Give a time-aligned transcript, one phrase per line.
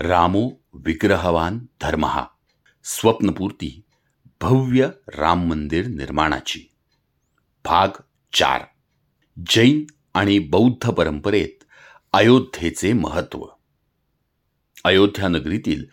[0.00, 2.24] रामो विग्रहवान धर्महा
[2.84, 3.80] स्वप्नपूर्ती
[4.40, 6.60] भव्य राम मंदिर निर्माणाची।
[7.64, 7.88] भाग
[8.32, 8.62] चार.
[9.50, 9.84] जैन
[10.14, 11.64] आणि बौद्ध परंपरेत
[12.12, 13.44] अयोध्येचे महत्त्व।
[14.84, 15.84] अयोध्या नगरीतील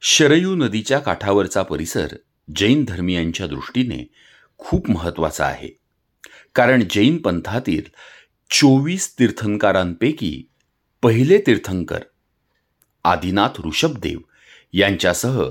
[0.00, 2.06] शरयू नदीच्या काठावरचा परिसर
[2.56, 4.10] जैन धर्मियांच्या दृष्टीने
[4.58, 5.70] खूप महत्त्वाचा आहे।
[6.54, 7.82] कारण जैन पंथातील
[8.50, 10.48] चोवीस तीर्थंकरांपैकी
[11.02, 12.00] पहिले तीर्थंकर
[13.04, 14.18] आदिनाथ ऋषभदेव
[14.72, 15.42] यांच्यासह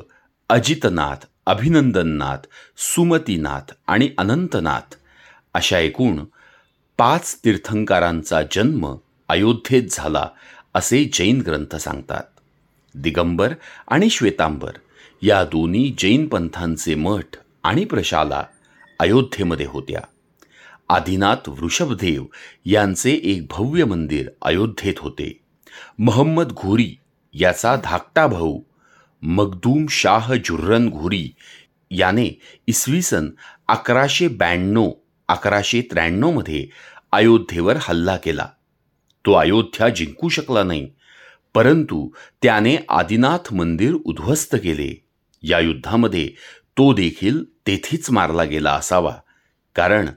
[0.49, 2.47] अजितनाथ अभिनंदननाथ
[2.77, 4.95] सुमतीनाथ आणि अनंतनाथ
[5.53, 6.25] अशा एकूण
[6.97, 8.95] पाच तीर्थंकरांचा जन्म
[9.29, 10.27] अयोध्येत झाला
[10.73, 12.23] असे जैन ग्रंथ सांगतात.
[12.95, 13.53] दिगंबर
[13.87, 14.71] आणि श्वेतांबर
[15.21, 18.43] या दोन्ही जैन पंथांचे मठ आणि प्रशाला
[18.99, 20.01] अयोध्येमध्ये होत्या.
[20.89, 22.25] आदिनाथ वृषभदेव
[22.65, 25.39] यांचे एक भव्य मंदिर अयोध्येत होते.
[25.99, 26.95] महम्मद घोरी
[27.39, 28.59] याचा धाकटा भाऊ
[29.21, 31.29] मगदूम शाह जुर्रन घोरी.
[31.91, 32.27] याने
[32.67, 33.29] इसवी सन
[33.67, 34.91] अकराशे ब्याण्णव
[35.27, 36.67] अकराशे त्र्याण्णवमध्ये
[37.11, 38.47] अयोध्येवर हल्ला केला.
[39.25, 40.89] तो अयोध्या जिंकू शकला नाही
[41.53, 42.09] परंतु
[42.41, 44.93] त्याने आदिनाथ मंदिर उद्ध्वस्त केले.
[45.43, 46.29] या युद्धामध्ये
[46.77, 49.15] तो देखील तेथेच मारला गेला असावा
[49.75, 50.09] कारण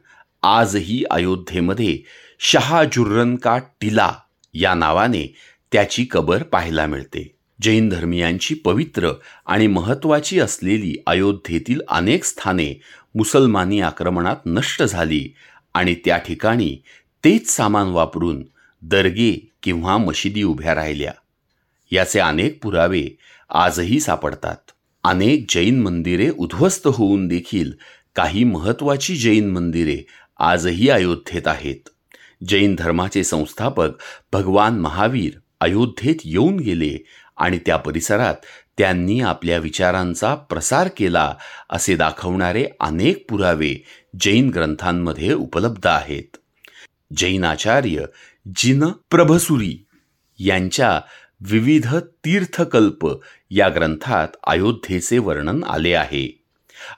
[0.42, 1.98] आजही अयोध्येमध्ये
[2.40, 4.12] शहाजुर्रन का टिला
[4.55, 5.27] या नावाने
[5.72, 7.36] त्याची कबर पाहायला मिळते.
[7.62, 9.10] जैन धर्मियांची पवित्र
[9.46, 12.80] आणि महत्त्वाची असलेली अयोध्येतील अनेक स्थाने
[13.14, 15.34] मुसलमानी आक्रमणात नष्ट झाली
[15.74, 16.82] आणि त्या ठिकाणी
[17.24, 18.42] तेच सामान वापरून
[18.82, 21.12] दर्गे किंवा मशिदी उभ्या राहिल्या.
[21.90, 23.08] याचे अनेक पुरावे
[23.50, 24.70] आजही सापडतात.
[25.05, 27.72] अनेक जैन मंदिरे उद्ध्वस्त होऊन देखील
[28.16, 29.98] काही महत्त्वाची जैन मंदिरे
[30.38, 31.88] आजही अयोध्येत आहेत.
[32.48, 33.90] जैन धर्माचे संस्थापक
[34.32, 36.97] भगवान महावीर अयोध्येत येऊन गेले
[37.36, 38.34] आणि त्या परिसरात
[38.78, 41.34] त्यांनी आपल्या विचारांचा प्रसार केला
[41.70, 43.75] असे दाखवणारे अनेक पुरावे
[44.20, 46.36] जैन ग्रंथांमध्ये उपलब्ध आहेत.
[47.17, 48.05] जैन आचार्य
[48.57, 49.84] जिन प्रभसुरी
[50.39, 51.01] यांच्या
[51.40, 53.07] विविध तीर्थकल्प
[53.51, 56.45] या ग्रंथात अयोध्येचे वर्णन आले आहे.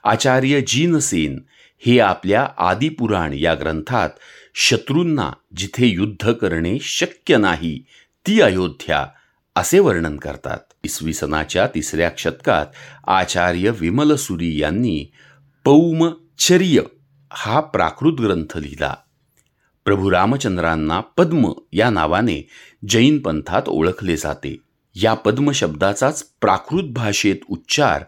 [0.03, 1.39] आचार्य जीनसेन
[1.85, 4.09] हे आपल्या आदिपुराण या ग्रंथात
[4.55, 7.83] शत्रूंना जिथे युद्ध करणे शक्य नाही
[8.27, 9.07] ती अयोध्या
[9.55, 10.57] असे वर्णन करतात.
[10.83, 12.65] इसवी सनाच्या तिसऱ्या शतकात
[13.07, 15.11] आचार्य विमलसुरी यांनी
[15.63, 16.81] पौमचर्य
[17.33, 18.95] हा प्राकृत ग्रंथ लिहिला.
[19.85, 22.49] प्रभू रामचंद्रांना पद्म या नावाने
[22.89, 24.57] जैन पंथात ओळखले जाते.
[24.95, 28.03] या पद्म शब्दाचाच प्राकृत भाषेत उच्चार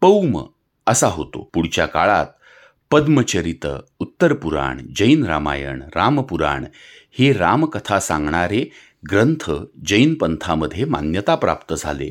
[0.00, 0.44] पौम
[0.86, 1.50] असा होतो.
[1.54, 2.26] पुढच्या काळात
[2.90, 3.66] पद्मचरित
[3.98, 6.64] उत्तर पुराण जैन रामायण रामपुराण
[7.18, 8.70] हे रामकथा सांगणारे
[9.10, 9.50] ग्रंथ
[9.86, 12.10] जैन पंथामध्ये मान्यता प्राप्त झाले.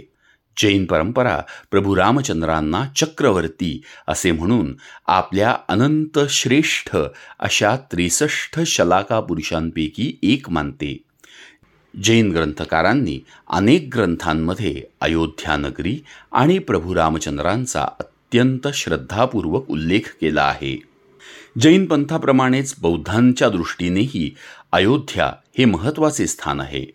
[0.57, 4.77] जैन परंपरा प्रभू रामचंद्रांना चक्रवर्ती असे म्हणून
[5.07, 6.97] आपल्या अनंत श्रेष्ठ
[7.39, 10.97] अशा त्रेसष्ट शलाका पुरुषांपैकी एक मानते.
[12.03, 15.99] जैन ग्रंथकारांनी अनेक ग्रंथांमध्ये अयोध्या नगरी
[16.31, 20.81] आणि प्रभू रामचंद्रांचा अत्यंत श्रद्धापूर्वक उल्लेख केला आहे.
[21.59, 24.35] जैन पंथाप्रमाणेच बौद्धांच्या दृष्टीनेही
[24.71, 26.85] अयोध्या हे महत्त्वाचे स्थान आहे.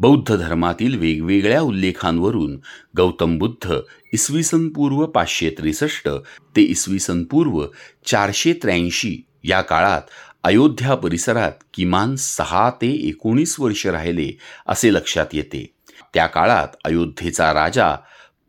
[0.00, 2.60] बौद्ध धर्मातील वेगवेगळ्या उल्लेखांवरून
[2.96, 3.76] गौतम बुद्ध
[4.12, 6.08] इसवी सन पूर्व पाचशे त्रेसष्ट
[6.56, 7.66] ते इसवी सन पूर्व
[8.06, 10.02] चारशे त्र्याऐंशी या काळात
[10.44, 15.74] अयोध्या परिसरात किमान सहा ते एकोणीस वर्ष राहिले असे लक्षात येते.
[16.14, 17.96] त्या काळात अयोध्येचा राजा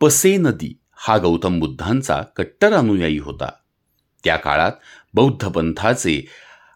[0.02, 3.50] पसे नदी हा गौतम बुद्धांचा कट्टर अनुयायी होता.
[4.24, 4.72] त्या काळात
[5.14, 6.28] बौद्ध पंथाचे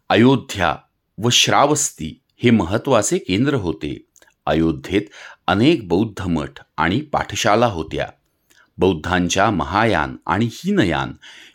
[0.10, 0.76] अयोध्या
[1.24, 4.06] व श्रावस्ती हे महत्त्वाचे केंद्र होते.
[4.46, 5.02] अयोध्येत
[5.48, 8.08] अनेक बौद्ध मठ आणि पाठशाला होत्या.
[8.78, 11.12] बौद्धांच्या महायान आणि हीनयान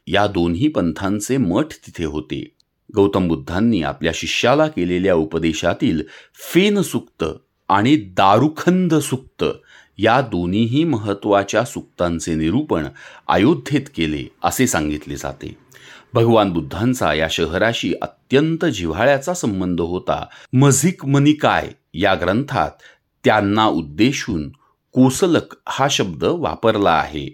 [0.06, 2.50] या दोन्ही पंथांचे मठ तिथे होते.
[2.96, 6.02] गौतम बुद्धांनी आपल्या शिष्याला केलेल्या उपदेशातील
[6.34, 7.24] फेन सुक्त
[7.68, 9.44] आणि दारुखंद सुक्त
[9.98, 12.86] या दोन्हीही महत्त्वाच्या सुक्तांचे निरूपण
[13.28, 15.56] अयोध्येत केले असे सांगितले जाते.
[16.16, 20.24] भगवान बुद्धांचा या शहराशी अत्यंत जिव्हाळ्याचा संबंध होता.
[20.52, 22.70] मझिक मनिकाय या ग्रंथात
[23.24, 24.48] त्यांना उद्देशून
[24.94, 27.26] कोसलक हा शब्द वापरला आहे.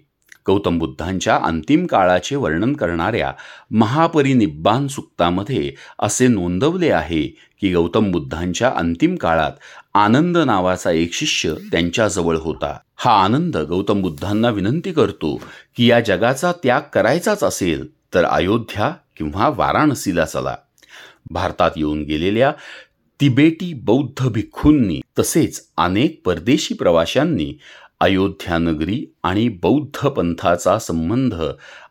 [0.46, 3.32] गौतम बुद्धांच्या अंतिम काळाचे वर्णन करणाऱ्या
[3.70, 7.22] महापरिनिब्बान सुक्तामध्ये असे नोंदवले आहे
[7.60, 9.52] की गौतम बुद्धांच्या अंतिम काळात
[9.94, 12.76] आनंद नावाचा एक शिष्य त्यांच्याजवळ होता.
[12.96, 15.40] हा आनंद गौतम बुद्धांना विनंती करतो
[15.76, 20.56] की या जगाचा त्याग करायचाच असेल तर अयोध्या किंवा वाराणसीला चला.
[21.30, 22.52] भारतात येऊन गेलेल्या
[23.20, 27.58] तिबेटी बौद्ध भिक्खूंनी तसेच अनेक परदेशी प्रवाशांनी
[28.00, 31.34] अयोध्या नगरी आणि बौद्ध पंथाचा संबंध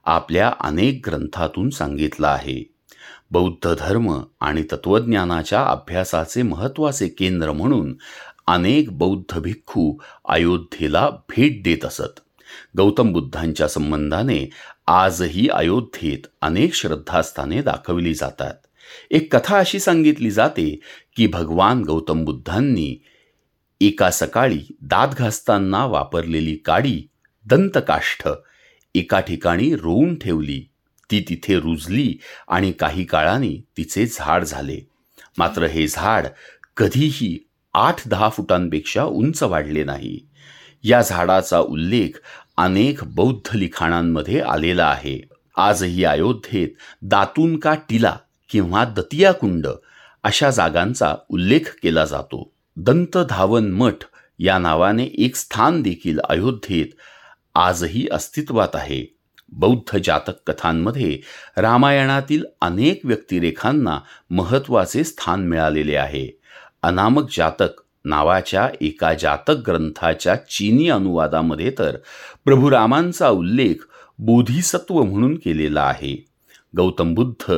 [0.05, 2.73] आपल्या अनेक ग्रंथातून सांगितला आहे.
[3.31, 7.95] बौद्ध धर्म आणि तत्वज्ञानाच्या अभ्यासाचे महत्त्वाचे केंद्र म्हणून
[8.47, 12.19] अनेक बौद्ध भिक्खू अयोध्येला भेट देत असत.
[12.77, 14.49] गौतम बुद्धांच्या संबंधाने
[14.87, 18.53] आजही अयोध्येत अनेक श्रद्धास्थाने दाखवली जातात.
[19.11, 20.79] एक कथा अशी सांगितली जाते
[21.15, 23.03] की भगवान गौतम बुद्धांनी
[23.81, 27.01] एका सकाळी दात घासताना वापरलेली काडी
[27.45, 28.27] दंतकाष्ठ
[28.95, 30.67] एका ठिकाणी रोवून ठेवली.
[31.11, 32.17] ती तिथे रुजली
[32.47, 34.79] आणि काही काळाने तिचे झाड झाले.
[35.37, 36.27] मात्र हे झाड
[36.77, 40.19] कधीही आठ दहा फुटांपेक्षा उंच वाढले नाही.
[40.83, 42.19] या झाडाचा उल्लेख
[42.57, 45.19] अनेक बौद्ध लिखाणांमध्ये आलेला आहे.
[45.57, 46.67] आजही अयोध्येत
[47.01, 48.17] दातून का टिला
[48.49, 49.67] किंवा दतिया कुंड
[50.23, 52.53] अशा जागांचा उल्लेख केला जातो.
[52.77, 53.95] दंत धावन मठ
[54.39, 56.85] या नावाने एक स्थान देखील अयोध्येत
[57.55, 59.15] आजही अस्तित्वात आहे.
[59.49, 61.19] बौद्ध जातक कथांमध्ये
[61.57, 63.99] रामायणातील अनेक व्यक्तिरेखांना
[64.29, 66.39] महत्त्वाचे स्थान मिळालेले आहे.
[66.83, 71.97] अनामक जातक नावाच्या एका जातक ग्रंथाच्या चीनी अनुवादामध्ये तर
[72.45, 73.75] प्रभू रामांचा उल्लेख
[74.19, 76.25] बोधिसत्व म्हणून केलेला आहे.
[76.77, 77.51] गौतम बुद्ध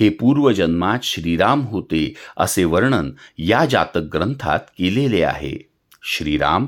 [0.00, 5.70] हे पूर्वजन्मात श्रीराम होते असे वर्णन या जातक ग्रंथात केलेले आहे.
[6.02, 6.66] श्रीराम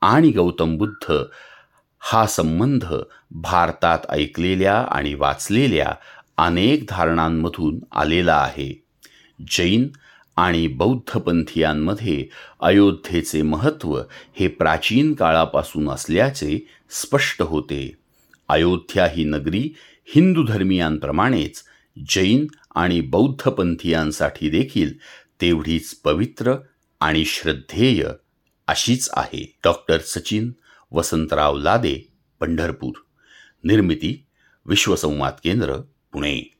[0.00, 1.12] आणि गौतम बुद्ध
[2.00, 2.84] हा संबंध
[3.30, 5.94] भारतात ऐकलेल्या आणि वाचलेल्या
[6.36, 8.84] अनेक धारणांमधून आलेला आहे.
[9.50, 9.88] जैन
[10.36, 12.26] आणि बौद्धपंथीयांमध्ये
[12.60, 14.00] अयोध्येचे महत्त्व
[14.34, 17.96] हे प्राचीन काळापासून असल्याचे स्पष्ट होते.
[18.48, 19.70] अयोध्या ही नगरी
[20.14, 21.64] हिंदू धर्मियांप्रमाणेच
[22.08, 24.94] जैन आणि बौद्धपंथीयांसाठी देखील
[25.40, 26.54] तेवढीच पवित्र
[27.00, 28.04] आणि श्रद्धेय
[28.66, 29.58] अशीच आहे.
[29.64, 30.52] डॉक्टर सचिन
[30.90, 32.92] वसंतराव लादे पंढरपूर.
[33.64, 34.26] निर्मिती
[34.66, 35.76] विश्वसंवाद केंद्र
[36.12, 36.53] पुणे.